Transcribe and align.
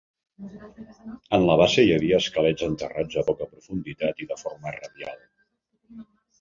En 1.37 1.45
la 1.49 1.57
base 1.61 1.83
hi 1.89 1.91
havia 1.97 2.19
esquelets 2.25 2.65
enterrats 2.69 3.21
a 3.23 3.27
poca 3.29 3.49
profunditat 3.53 4.27
i 4.27 4.31
de 4.35 4.41
forma 4.43 4.77
radial. 4.81 5.25